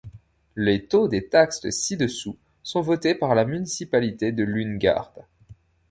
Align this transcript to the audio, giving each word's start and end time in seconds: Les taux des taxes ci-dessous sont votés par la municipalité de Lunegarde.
Les 0.55 0.85
taux 0.87 1.07
des 1.07 1.27
taxes 1.27 1.69
ci-dessous 1.69 2.35
sont 2.63 2.81
votés 2.81 3.13
par 3.13 3.35
la 3.35 3.45
municipalité 3.45 4.31
de 4.31 4.43
Lunegarde. 4.43 5.25